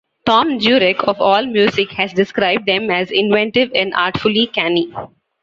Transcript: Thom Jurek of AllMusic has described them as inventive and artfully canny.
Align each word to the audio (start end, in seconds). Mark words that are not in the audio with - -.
Thom 0.25 0.57
Jurek 0.57 1.03
of 1.07 1.17
AllMusic 1.17 1.91
has 1.91 2.11
described 2.11 2.65
them 2.65 2.89
as 2.89 3.11
inventive 3.11 3.69
and 3.75 3.93
artfully 3.93 4.47
canny. 4.47 4.91